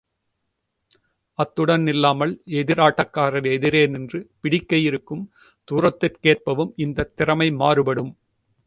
[1.39, 5.23] அத்துடன் நில்லாமல், எதிராட்டக்காரர் எதிரே நின்று பிடிக்க இருக்கும்
[5.67, 8.11] தூரத்திற்கேற்பவும் இந்தத் திறமை மாறுபடும்.